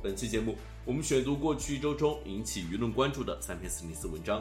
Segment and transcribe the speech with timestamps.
[0.00, 0.54] 本期节目，
[0.84, 4.40] 我们选读过去一周中引起舆论关注的三篇四零四文章。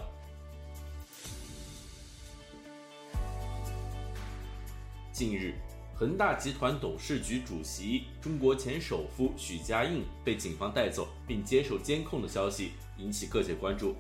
[5.12, 5.56] 近日，
[5.96, 13.96] 恒大集团董事局主席、中国前首富许家印被警方带走并接受监控的消息引起各界关注。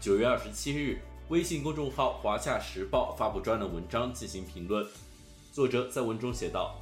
[0.00, 0.98] 九月二十七日。
[1.28, 4.84] 微信公众号《华夏时报》发布专栏文章进行评论。
[5.50, 6.78] 作者在文中写道：“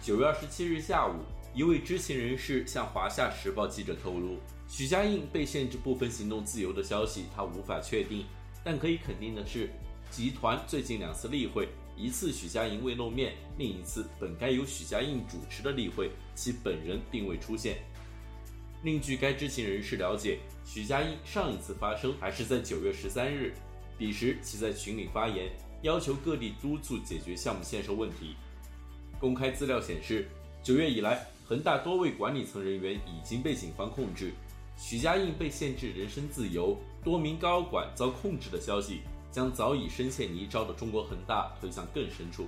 [0.00, 1.14] 九月二十七日下午，
[1.52, 8.24] 一位知情人士向《华夏时报》记者透露，许家印被限制部分行动自由的消息，他无法确定。
[8.62, 9.68] 但可以肯定的是，
[10.10, 17.78] 集团最近两次例会，一次许家印未露面，另一次本该由许家印主持的例会，其本人并未出现。”
[18.84, 23.52] 另据该知情人士了解，许家印上一次发声还是在九月十三日。
[23.98, 25.50] 彼时，其在群里发言，
[25.82, 28.36] 要求各地督促解决项目限售问题。
[29.18, 30.28] 公开资料显示，
[30.62, 34.32] 九月以来，恒大多位管理层人员已经被警方控制，
[34.76, 39.00] 许家印被限制人身自由，多名高管遭控制的消息，
[39.32, 42.46] 将早已深陷泥沼的中国恒大推向更深处。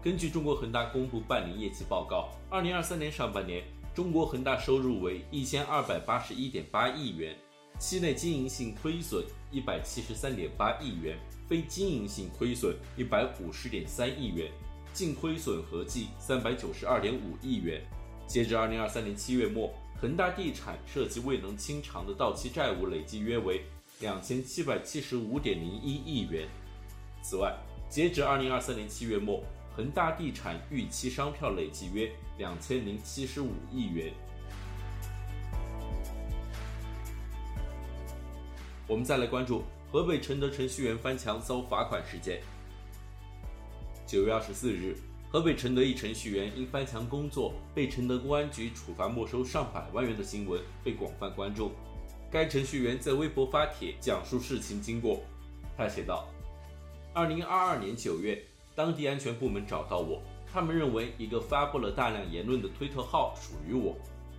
[0.00, 7.36] 根据中国恒大公布半年业绩报告，二零二三年上半年，中国恒大收入为一千二百八十一点八亿元。
[7.80, 14.52] 期内经营性亏损一百七十三点八亿元，非经营性亏损一百五十点三亿元，
[14.92, 17.84] 净亏损合计三百九十二点五亿元。
[18.26, 23.64] 截至二零二三年七月末，恒大地产涉及未能清偿的到期债务累计约为
[24.00, 26.48] 两千七百七十五点零一亿元。
[27.22, 27.54] 此外，
[27.88, 29.42] 截至二零二三年七月末，
[29.76, 34.12] 恒大地产逾期商票累计约两千零七十五亿元。
[38.86, 42.42] 我们再来关注河北承德程序员翻墙遭罚款事件。
[44.06, 44.96] 九月二十四日，
[45.34, 51.72] 河北承德一程序员因翻墙工作被承德公安局处罚没收上百万元的新闻被广泛关注。
[52.30, 55.24] 该程序员在微博发帖讲述事情经过。
[55.76, 56.28] 他写道
[57.12, 58.44] ：“二零二二年九月，
[58.76, 63.96] 当地安全部门找到我，他们认为一个发布了大量言论的推特号属于我。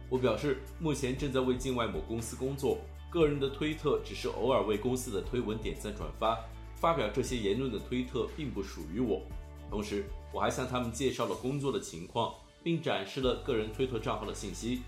[0.09, 2.77] 我表示，目前正在为境外某公司工作。”
[3.11, 6.39] 个人的推特只是偶尔为公司的推文点赞转发，
[6.77, 9.21] 发表这些言论的推特并不属于我。
[9.69, 10.05] 同时，
[10.35, 14.81] 我还向他们介绍了工作的情况，并展示了个人推特账号的信息。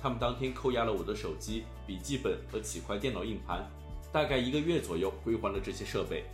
[0.00, 3.68] 他们当天扣押了我的手机、笔记本和几块电脑硬盘，
[4.12, 6.24] 大概一个月左右归还了这些设备。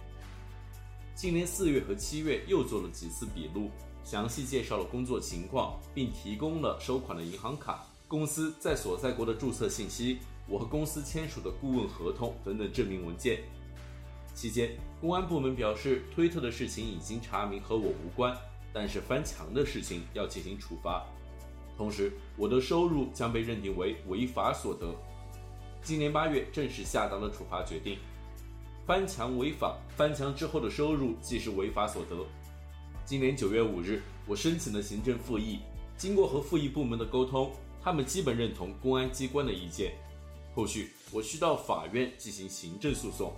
[1.15, 3.71] 今年四月和七月又做了几次笔录，
[4.05, 10.19] 详细介绍了工作情况，并提供了收款的银行卡、公司在所在国的注册信息。
[10.47, 13.41] 我和公司签署的顾问合同等等证明文件。
[14.41, 14.71] 期间，
[15.03, 18.35] 公安部门表示，推特的事情已经查明和我无关，
[18.73, 21.05] 但是翻墙的事情要进行处罚。
[21.77, 24.95] 同时，我的收入将被认定为违法所得。
[25.83, 27.99] 今年八月正式下达了处罚决定。
[28.87, 32.17] 翻墙违法，翻墙之后的收入即是违法所得。
[33.05, 35.59] 今年九月五日，我申请了行政复议，
[35.99, 37.53] 经过和复议部门的沟通，
[37.83, 39.93] 他们基本认同公安机关的意见。
[40.55, 43.35] 后续我需到法院进行行政诉讼，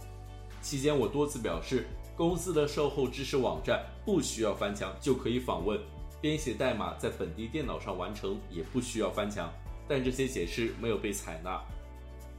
[0.62, 1.86] 期间我多次表示，
[2.16, 5.78] 公司的售后支持网站不需要翻墙就可以访问，
[6.20, 9.52] 编写代码在本地电脑上完成也不需要翻墙，
[9.88, 11.60] 但这些解释没有被采纳。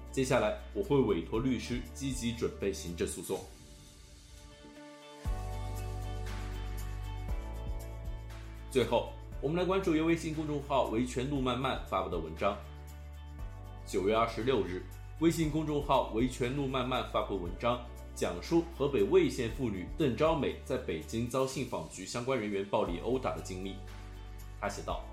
[0.10, 3.40] 接下来我会委托律师积极准备行政诉讼。
[8.72, 9.12] 最后，
[9.42, 12.58] 我们来关注由微信公众号“维权路漫漫”发布的文章。
[13.86, 14.82] 九月二十六日，
[15.20, 17.80] 微信公众号“维权路漫漫”发布文章，
[18.16, 23.76] 讲述河北魏县妇女邓昭美在北京遭信访局相关人员暴力殴打的经历。
[24.62, 25.04] 他写道：“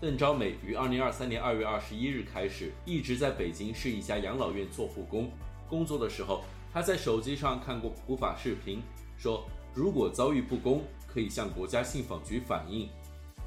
[0.00, 5.30] 邓昭美于二零二三年二月二十一日开始，一直在北京市一家养老院做护工。
[5.68, 8.80] 工作的时候，她在手机上看过普法视频，
[9.18, 12.88] 说如果遭遇不公，可以向国家信访局反映。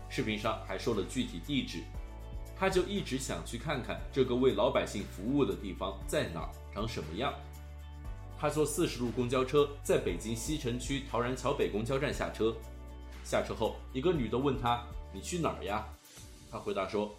[0.10, 1.80] 视频上还说了具体地址。”
[2.60, 7.32] 他就一直想去看看这个为老百姓服务的地方在哪儿，长什么样。
[8.40, 12.56] 他坐四十路公交车，在北京西城区陶然桥北公交站下车。
[13.24, 15.86] 下车后，一个女的问他：“你去哪儿呀？”
[16.52, 17.14] 他回答说：“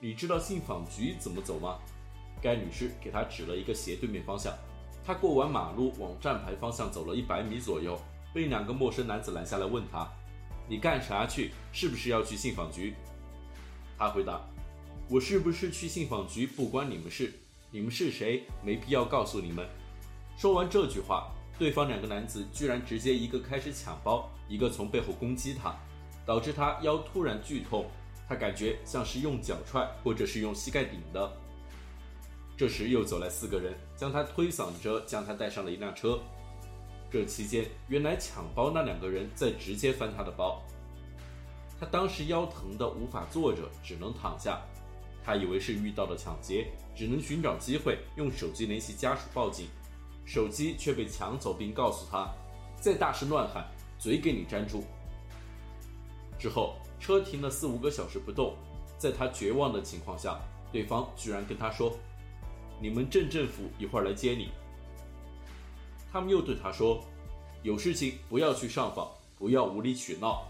[0.00, 1.78] 你知道信访局怎么走吗？”
[2.42, 4.52] 该女士给他指了一个斜对面方向。
[5.06, 7.98] 他过完马路往站牌方向走了一百米左右，
[8.34, 10.10] 被两个陌生男子拦下来问他
[10.68, 11.52] ：“你干啥去？
[11.72, 12.94] 是不是要去信访局？”
[13.96, 14.40] 他回答
[15.08, 17.32] ：“我是不是去信访局不关你们事，
[17.70, 19.64] 你们是谁没必要告诉你们。”
[20.36, 25.74] 说完这句话，对方两个男子居然直接一个开始抢包，一个从背后攻击他，
[26.26, 27.86] 导致他腰突然剧痛。
[28.26, 31.30] 他感觉像是用脚踹，或者是用膝盖顶的。
[32.56, 36.18] 这时又走来四个人，将他推搡着，将他带上了一辆车。
[37.10, 40.62] 这期间，原来抢包那两个人在直接翻他的包。
[41.78, 44.60] 他当时腰疼得无法坐着，只能躺下。
[45.22, 49.68] 他以为是遇到了抢劫，只能寻找机会用手机联系家属报警。
[50.24, 52.28] 手机却被抢走，并告诉他
[52.80, 53.66] ：“再大声乱喊，
[53.98, 54.84] 嘴给你粘住。”
[56.38, 56.74] 之后。
[57.00, 58.54] 车停了四五个小时不动，
[58.96, 60.40] 在他绝望的情况下，
[60.72, 61.94] 对方居然跟他说
[62.80, 64.48] ：“你们镇政府一会儿来接你。”
[66.10, 67.04] 他们又对他说
[67.62, 69.06] ：“有事情不要去上访，
[69.36, 70.46] 不要无理取闹。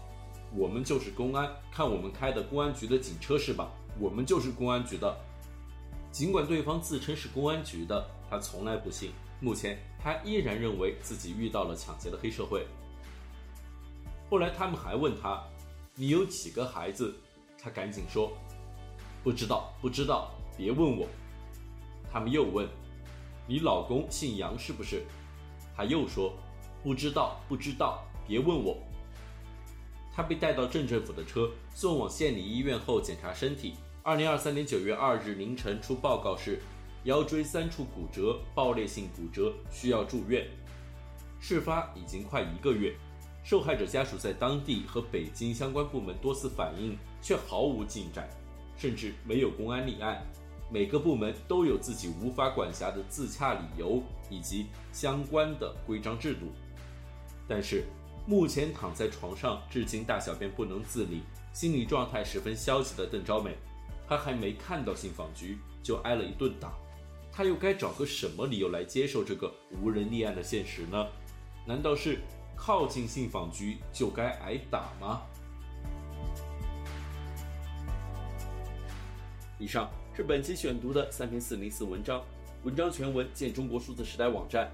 [0.55, 3.69] 我们就是公安，看我们开的公安局的警车是吧？
[3.99, 5.13] 我们就是公安局的。”
[6.09, 9.11] 尽管对方自称是公安局的，他从来不信。
[9.39, 12.65] 目前他依然认为自己遇到了抢劫的黑社会。
[14.29, 15.43] 后来他们还问他。
[15.97, 17.15] 你有几个孩子？
[17.57, 18.29] 他赶紧说
[19.23, 21.07] ：“不知道，不知道，别问我。”
[22.11, 22.67] 他们又问
[23.47, 25.05] ：“你老公姓杨是不是？”
[25.73, 26.33] 他又说
[26.83, 28.77] ：“不知道，不知道，别问我。”
[30.13, 33.75] 他被带到镇政府的车，送往县里医院后检查身体。
[34.03, 36.61] 二零二三年九月二日凌晨出报告是
[37.05, 40.47] 腰椎三处骨折，爆裂性骨折，需要住院。
[41.39, 42.95] 事发已经快一个月。
[43.43, 48.27] 受害者家属在当地和北京相关部门多次反映，却毫无进展，
[48.75, 50.25] 甚至没有公安立案。
[50.67, 54.01] 每个部门都有自己无法管辖的自洽理由
[54.31, 56.47] 以及相关的规章制度。
[57.47, 57.83] 但是，
[58.25, 61.21] 目前躺在床上，至今大小便不能自理，
[61.53, 63.55] 心理状态十分消极的邓昭美，
[64.07, 66.73] 她还没看到信访局就挨了一顿打，
[67.35, 71.05] 他又该找个什么理由来接受这个无人立案的现实呢？
[71.65, 72.19] 难道是？
[72.55, 75.21] 靠近信访局就该挨打吗？
[79.59, 82.23] 以上是本期选读的三篇四零四文章，
[82.63, 84.71] 文章全文见中国数字时代网站。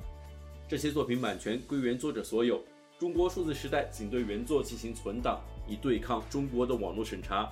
[0.69, 2.63] 这些作品版权归原作者所有，
[2.99, 7.51] 中国数字时代仅对原作进行存档，以对抗中国的网络审查。